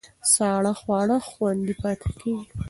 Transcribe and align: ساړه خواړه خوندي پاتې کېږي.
ساړه 0.33 0.73
خواړه 0.79 1.17
خوندي 1.29 1.73
پاتې 1.81 2.09
کېږي. 2.19 2.45